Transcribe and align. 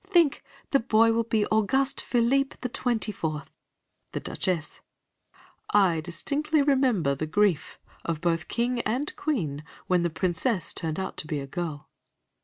Think, 0.03 0.41
the 0.71 0.79
boy 0.79 1.13
will 1.13 1.25
be 1.25 1.45
Auguste 1.51 2.01
Philippe 2.01 2.57
the 2.61 2.69
Twenty 2.69 3.11
fourth! 3.11 3.51
The 4.13 4.19
Duchess: 4.19 4.81
I 5.69 6.01
distinctly 6.01 6.63
remember 6.63 7.13
the 7.13 7.27
grief 7.27 7.77
of 8.03 8.19
both 8.19 8.39
the 8.39 8.45
King 8.47 8.79
and 8.81 9.15
Queen 9.15 9.63
when 9.85 10.01
the 10.01 10.09
Princess 10.09 10.73
turned 10.73 10.99
out 10.99 11.17
to 11.17 11.27
be 11.27 11.39
a 11.39 11.45
girl. 11.45 11.87